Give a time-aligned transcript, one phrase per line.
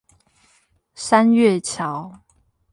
[0.95, 2.21] 山月橋